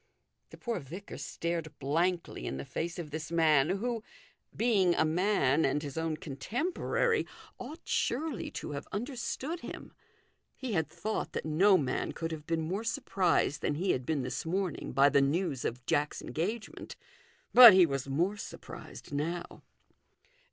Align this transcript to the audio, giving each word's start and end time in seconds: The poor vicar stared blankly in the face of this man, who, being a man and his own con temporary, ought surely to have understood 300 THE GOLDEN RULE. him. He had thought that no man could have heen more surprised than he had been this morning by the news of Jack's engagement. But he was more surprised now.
The 0.49 0.57
poor 0.57 0.79
vicar 0.79 1.19
stared 1.19 1.77
blankly 1.77 2.47
in 2.47 2.57
the 2.57 2.65
face 2.65 2.97
of 2.97 3.11
this 3.11 3.31
man, 3.31 3.69
who, 3.69 4.01
being 4.57 4.95
a 4.95 5.05
man 5.05 5.63
and 5.63 5.83
his 5.83 5.95
own 5.95 6.17
con 6.17 6.37
temporary, 6.37 7.27
ought 7.59 7.81
surely 7.85 8.49
to 8.49 8.71
have 8.71 8.87
understood 8.91 9.59
300 9.59 9.61
THE 9.61 9.67
GOLDEN 9.67 9.81
RULE. 9.89 9.91
him. 9.91 9.95
He 10.55 10.73
had 10.73 10.87
thought 10.87 11.33
that 11.33 11.45
no 11.45 11.77
man 11.77 12.13
could 12.13 12.31
have 12.31 12.47
heen 12.47 12.61
more 12.61 12.83
surprised 12.83 13.61
than 13.61 13.75
he 13.75 13.91
had 13.91 14.03
been 14.07 14.23
this 14.23 14.43
morning 14.43 14.91
by 14.91 15.07
the 15.09 15.21
news 15.21 15.63
of 15.63 15.85
Jack's 15.85 16.23
engagement. 16.23 16.95
But 17.53 17.75
he 17.75 17.85
was 17.85 18.09
more 18.09 18.37
surprised 18.37 19.13
now. 19.13 19.61